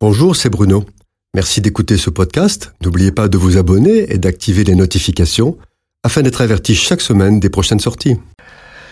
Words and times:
Bonjour, 0.00 0.36
c'est 0.36 0.48
Bruno. 0.48 0.84
Merci 1.34 1.60
d'écouter 1.60 1.96
ce 1.96 2.08
podcast. 2.08 2.72
N'oubliez 2.84 3.10
pas 3.10 3.26
de 3.26 3.36
vous 3.36 3.56
abonner 3.56 4.12
et 4.12 4.18
d'activer 4.18 4.62
les 4.62 4.76
notifications 4.76 5.58
afin 6.04 6.22
d'être 6.22 6.40
averti 6.40 6.76
chaque 6.76 7.00
semaine 7.00 7.40
des 7.40 7.50
prochaines 7.50 7.80
sorties. 7.80 8.14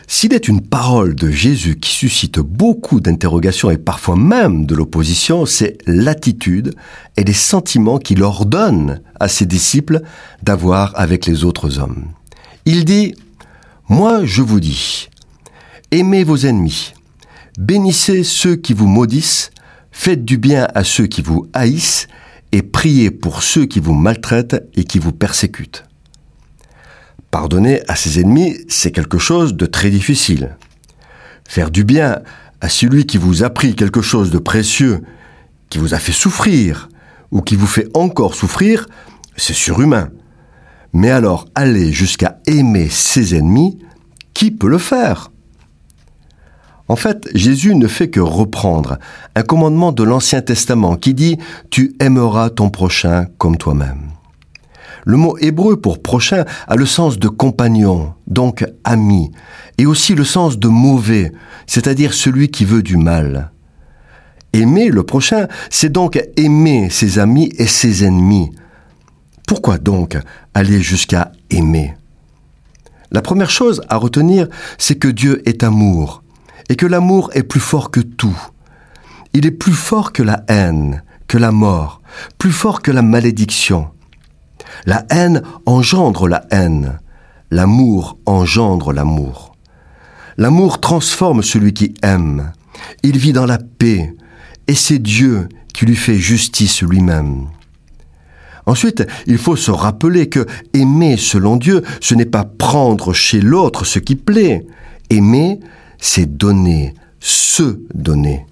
S'il 0.08 0.34
est 0.34 0.48
une 0.48 0.60
parole 0.60 1.14
de 1.14 1.30
Jésus 1.30 1.78
qui 1.78 1.90
suscite 1.90 2.40
beaucoup 2.40 2.98
d'interrogations 2.98 3.70
et 3.70 3.78
parfois 3.78 4.16
même 4.16 4.66
de 4.66 4.74
l'opposition, 4.74 5.46
c'est 5.46 5.78
l'attitude 5.86 6.74
et 7.16 7.22
les 7.22 7.32
sentiments 7.32 7.98
qu'il 7.98 8.24
ordonne 8.24 9.00
à 9.20 9.28
ses 9.28 9.46
disciples 9.46 10.00
d'avoir 10.42 10.90
avec 10.98 11.24
les 11.24 11.44
autres 11.44 11.78
hommes. 11.78 12.06
Il 12.64 12.84
dit, 12.84 13.14
Moi 13.88 14.24
je 14.24 14.42
vous 14.42 14.58
dis, 14.58 15.08
aimez 15.92 16.24
vos 16.24 16.38
ennemis, 16.38 16.94
bénissez 17.60 18.24
ceux 18.24 18.56
qui 18.56 18.72
vous 18.72 18.88
maudissent, 18.88 19.52
Faites 19.98 20.26
du 20.26 20.36
bien 20.36 20.68
à 20.74 20.84
ceux 20.84 21.06
qui 21.06 21.20
vous 21.20 21.48
haïssent 21.52 22.06
et 22.52 22.62
priez 22.62 23.10
pour 23.10 23.42
ceux 23.42 23.64
qui 23.64 23.80
vous 23.80 23.94
maltraitent 23.94 24.62
et 24.74 24.84
qui 24.84 25.00
vous 25.00 25.10
persécutent. 25.10 25.84
Pardonner 27.32 27.80
à 27.88 27.96
ses 27.96 28.20
ennemis, 28.20 28.56
c'est 28.68 28.92
quelque 28.92 29.18
chose 29.18 29.54
de 29.54 29.66
très 29.66 29.90
difficile. 29.90 30.58
Faire 31.48 31.70
du 31.70 31.82
bien 31.82 32.20
à 32.60 32.68
celui 32.68 33.06
qui 33.06 33.16
vous 33.16 33.42
a 33.42 33.50
pris 33.50 33.74
quelque 33.74 34.02
chose 34.02 34.30
de 34.30 34.38
précieux, 34.38 35.02
qui 35.70 35.78
vous 35.78 35.92
a 35.92 35.98
fait 35.98 36.12
souffrir, 36.12 36.88
ou 37.32 37.40
qui 37.40 37.56
vous 37.56 37.66
fait 37.66 37.88
encore 37.94 38.34
souffrir, 38.34 38.86
c'est 39.36 39.54
surhumain. 39.54 40.10
Mais 40.92 41.10
alors, 41.10 41.48
aller 41.56 41.90
jusqu'à 41.90 42.38
aimer 42.46 42.90
ses 42.90 43.34
ennemis, 43.34 43.78
qui 44.34 44.52
peut 44.52 44.68
le 44.68 44.78
faire? 44.78 45.32
En 46.88 46.96
fait, 46.96 47.28
Jésus 47.34 47.74
ne 47.74 47.88
fait 47.88 48.10
que 48.10 48.20
reprendre 48.20 48.98
un 49.34 49.42
commandement 49.42 49.90
de 49.90 50.04
l'Ancien 50.04 50.40
Testament 50.40 50.96
qui 50.96 51.14
dit⁇ 51.14 51.34
Tu 51.70 51.96
aimeras 51.98 52.50
ton 52.50 52.70
prochain 52.70 53.26
comme 53.38 53.56
toi-même⁇ 53.56 54.10
Le 55.04 55.16
mot 55.16 55.36
hébreu 55.38 55.80
pour 55.80 56.00
prochain 56.00 56.44
a 56.68 56.76
le 56.76 56.86
sens 56.86 57.18
de 57.18 57.26
compagnon, 57.26 58.14
donc 58.28 58.64
ami, 58.84 59.32
et 59.78 59.86
aussi 59.86 60.14
le 60.14 60.24
sens 60.24 60.58
de 60.58 60.68
mauvais, 60.68 61.32
c'est-à-dire 61.66 62.14
celui 62.14 62.50
qui 62.50 62.64
veut 62.64 62.84
du 62.84 62.96
mal. 62.96 63.50
Aimer 64.52 64.88
le 64.88 65.02
prochain, 65.02 65.48
c'est 65.70 65.90
donc 65.90 66.22
aimer 66.36 66.88
ses 66.90 67.18
amis 67.18 67.50
et 67.58 67.66
ses 67.66 68.04
ennemis. 68.04 68.52
Pourquoi 69.48 69.78
donc 69.78 70.16
aller 70.54 70.80
jusqu'à 70.80 71.32
aimer? 71.50 71.94
La 73.10 73.22
première 73.22 73.50
chose 73.50 73.82
à 73.88 73.96
retenir, 73.96 74.46
c'est 74.78 74.98
que 74.98 75.08
Dieu 75.08 75.42
est 75.48 75.64
amour 75.64 76.22
et 76.68 76.76
que 76.76 76.86
l'amour 76.86 77.30
est 77.34 77.42
plus 77.42 77.60
fort 77.60 77.90
que 77.90 78.00
tout. 78.00 78.36
Il 79.32 79.46
est 79.46 79.52
plus 79.52 79.72
fort 79.72 80.12
que 80.12 80.22
la 80.22 80.44
haine, 80.48 81.02
que 81.28 81.38
la 81.38 81.52
mort, 81.52 82.00
plus 82.38 82.52
fort 82.52 82.82
que 82.82 82.90
la 82.90 83.02
malédiction. 83.02 83.88
La 84.84 85.04
haine 85.10 85.42
engendre 85.64 86.28
la 86.28 86.44
haine, 86.50 86.98
l'amour 87.50 88.18
engendre 88.26 88.92
l'amour. 88.92 89.54
L'amour 90.36 90.80
transforme 90.80 91.42
celui 91.42 91.72
qui 91.72 91.94
aime, 92.02 92.52
il 93.02 93.18
vit 93.18 93.32
dans 93.32 93.46
la 93.46 93.58
paix, 93.58 94.14
et 94.66 94.74
c'est 94.74 94.98
Dieu 94.98 95.48
qui 95.72 95.86
lui 95.86 95.96
fait 95.96 96.18
justice 96.18 96.82
lui-même. 96.82 97.46
Ensuite, 98.66 99.06
il 99.26 99.38
faut 99.38 99.54
se 99.54 99.70
rappeler 99.70 100.28
que 100.28 100.44
aimer 100.74 101.16
selon 101.16 101.56
Dieu, 101.56 101.82
ce 102.00 102.14
n'est 102.14 102.26
pas 102.26 102.44
prendre 102.44 103.12
chez 103.12 103.40
l'autre 103.40 103.84
ce 103.84 104.00
qui 104.00 104.16
plaît. 104.16 104.66
Aimer, 105.08 105.60
c'est 105.98 106.36
donner, 106.36 106.94
se 107.20 107.80
donner. 107.94 108.46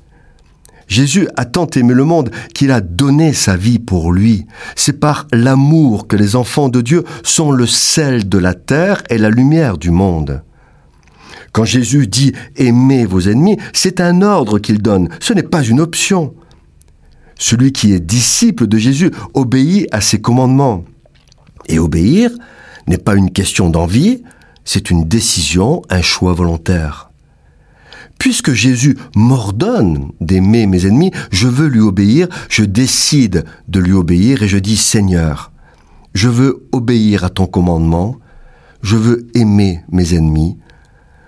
Jésus 0.86 1.28
a 1.36 1.44
tant 1.44 1.66
aimé 1.66 1.94
le 1.94 2.04
monde 2.04 2.30
qu'il 2.54 2.70
a 2.70 2.80
donné 2.80 3.32
sa 3.32 3.56
vie 3.56 3.78
pour 3.78 4.12
lui. 4.12 4.46
C'est 4.76 5.00
par 5.00 5.26
l'amour 5.32 6.06
que 6.06 6.16
les 6.16 6.36
enfants 6.36 6.68
de 6.68 6.80
Dieu 6.80 7.04
sont 7.22 7.50
le 7.50 7.66
sel 7.66 8.28
de 8.28 8.38
la 8.38 8.54
terre 8.54 9.02
et 9.10 9.18
la 9.18 9.30
lumière 9.30 9.78
du 9.78 9.90
monde. 9.90 10.42
Quand 11.52 11.64
Jésus 11.64 12.06
dit 12.06 12.32
aimez 12.56 13.06
vos 13.06 13.20
ennemis, 13.20 13.56
c'est 13.72 14.00
un 14.00 14.22
ordre 14.22 14.58
qu'il 14.58 14.82
donne, 14.82 15.08
ce 15.20 15.32
n'est 15.32 15.42
pas 15.42 15.62
une 15.62 15.80
option. 15.80 16.34
Celui 17.36 17.72
qui 17.72 17.92
est 17.92 18.00
disciple 18.00 18.66
de 18.66 18.78
Jésus 18.78 19.10
obéit 19.34 19.86
à 19.92 20.00
ses 20.00 20.20
commandements. 20.20 20.84
Et 21.66 21.78
obéir 21.78 22.30
n'est 22.86 22.98
pas 22.98 23.14
une 23.14 23.30
question 23.30 23.70
d'envie, 23.70 24.22
c'est 24.64 24.90
une 24.90 25.04
décision, 25.04 25.82
un 25.90 26.02
choix 26.02 26.32
volontaire. 26.32 27.10
Puisque 28.24 28.54
Jésus 28.54 28.96
m'ordonne 29.14 30.10
d'aimer 30.18 30.66
mes 30.66 30.86
ennemis, 30.86 31.10
je 31.30 31.46
veux 31.46 31.66
lui 31.66 31.80
obéir, 31.80 32.26
je 32.48 32.64
décide 32.64 33.44
de 33.68 33.80
lui 33.80 33.92
obéir 33.92 34.42
et 34.42 34.48
je 34.48 34.56
dis 34.56 34.78
Seigneur, 34.78 35.52
je 36.14 36.30
veux 36.30 36.66
obéir 36.72 37.24
à 37.24 37.28
ton 37.28 37.44
commandement, 37.44 38.16
je 38.80 38.96
veux 38.96 39.26
aimer 39.34 39.82
mes 39.92 40.14
ennemis, 40.14 40.56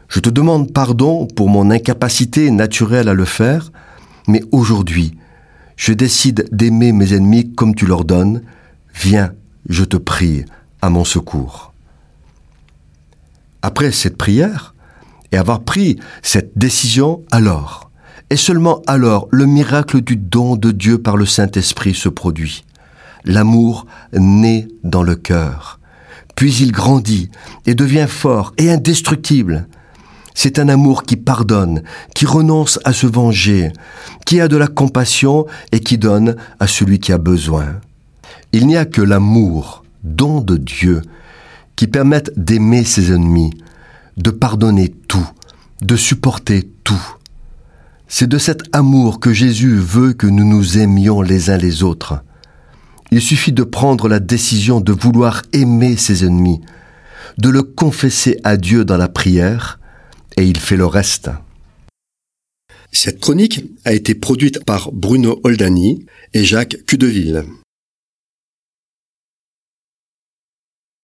je 0.09 0.21
te 0.21 0.31
demande 0.31 0.73
pardon 0.73 1.27
pour 1.27 1.51
mon 1.51 1.71
incapacité 1.71 2.51
naturelle 2.51 3.11
à 3.11 3.13
le 3.13 3.27
faire, 3.27 3.73
mais 4.27 4.43
aujourd'hui, 4.51 5.19
je 5.77 5.93
décide 5.93 6.49
d'aimer 6.51 6.93
mes 6.93 7.13
ennemis 7.13 7.53
comme 7.53 7.75
tu 7.75 7.85
leur 7.85 8.07
donnes, 8.07 8.41
viens, 8.95 9.35
je 9.69 9.85
te 9.85 9.99
prie, 9.99 10.47
à 10.81 10.89
mon 10.89 11.05
secours. 11.05 11.75
Après 13.61 13.93
cette 13.93 14.17
prière, 14.17 14.75
et 15.33 15.37
avoir 15.37 15.61
pris 15.61 15.99
cette 16.23 16.57
décision 16.57 17.23
alors, 17.31 17.91
et 18.31 18.37
seulement 18.37 18.83
alors, 18.87 19.29
le 19.31 19.47
miracle 19.47 20.01
du 20.01 20.17
don 20.17 20.57
de 20.57 20.73
Dieu 20.73 20.99
par 20.99 21.17
le 21.17 21.27
Saint-Esprit 21.27 21.95
se 21.95 22.09
produit. 22.09 22.65
L'amour 23.25 23.87
naît 24.13 24.67
dans 24.83 25.03
le 25.03 25.15
cœur, 25.15 25.79
puis 26.35 26.55
il 26.57 26.73
grandit 26.73 27.31
et 27.67 27.75
devient 27.75 28.07
fort 28.09 28.53
et 28.59 28.71
indestructible. 28.71 29.69
C'est 30.35 30.59
un 30.59 30.69
amour 30.69 31.05
qui 31.05 31.17
pardonne, 31.17 31.83
qui 32.15 32.27
renonce 32.27 32.79
à 32.85 32.93
se 32.93 33.07
venger, 33.07 33.73
qui 34.27 34.41
a 34.41 34.49
de 34.49 34.57
la 34.57 34.67
compassion 34.67 35.47
et 35.73 35.81
qui 35.81 35.97
donne 35.97 36.37
à 36.61 36.67
celui 36.67 36.99
qui 36.99 37.13
a 37.13 37.19
besoin. 37.19 37.81
Il 38.53 38.67
n'y 38.67 38.77
a 38.77 38.85
que 38.85 39.03
l'amour, 39.03 39.85
don 40.05 40.41
de 40.41 40.57
Dieu, 40.57 41.01
qui 41.75 41.87
permette 41.87 42.33
d'aimer 42.37 42.85
ses 42.85 43.13
ennemis, 43.13 43.53
de 44.17 44.31
pardonner 44.31 44.89
tout, 44.89 45.29
de 45.83 45.97
supporter 45.97 46.69
tout. 46.85 47.17
C'est 48.09 48.29
de 48.29 48.39
cet 48.39 48.63
amour 48.73 49.21
que 49.21 49.33
Jésus 49.33 49.77
veut 49.77 50.13
que 50.13 50.27
nous 50.27 50.45
nous 50.45 50.79
aimions 50.79 51.23
les 51.23 51.51
uns 51.51 51.57
les 51.57 51.83
autres. 51.83 52.23
Il 53.11 53.21
suffit 53.21 53.53
de 53.53 53.63
prendre 53.63 54.09
la 54.09 54.21
décision 54.21 54.81
de 54.81 54.93
vouloir 54.93 55.43
aimer 55.53 55.97
ses 55.97 56.25
ennemis, 56.25 56.61
de 57.39 57.49
le 57.49 57.63
confesser 57.63 58.39
à 58.45 58.57
Dieu 58.57 58.85
dans 58.85 58.97
la 58.97 59.09
prière, 59.09 59.79
et 60.37 60.47
il 60.47 60.59
fait 60.59 60.77
le 60.77 60.87
reste. 60.87 61.31
Cette 62.93 63.21
chronique 63.21 63.65
a 63.85 63.93
été 63.93 64.15
produite 64.15 64.65
par 64.65 64.91
Bruno 64.93 65.41
Oldani 65.45 66.07
et 66.33 66.45
Jacques 66.45 66.79
Cudeville. 66.87 67.45